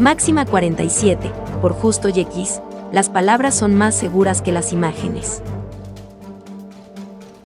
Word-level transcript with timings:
Máxima 0.00 0.46
47. 0.46 1.30
Por 1.60 1.74
justo 1.74 2.08
y 2.08 2.20
X, 2.20 2.62
las 2.90 3.10
palabras 3.10 3.54
son 3.54 3.74
más 3.74 3.94
seguras 3.94 4.40
que 4.40 4.50
las 4.50 4.72
imágenes. 4.72 5.42